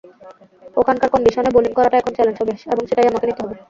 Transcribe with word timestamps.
ওখানকার 0.77 1.09
কন্ডিশনে 1.13 1.49
বোলিং 1.55 1.71
করাটা 1.75 1.97
এখন 1.97 2.11
চ্যালেঞ্জ 2.15 2.37
এবং 2.67 2.83
সেটাই 2.89 3.09
আমাকে 3.11 3.25
নিতে 3.27 3.41
হবে। 3.43 3.55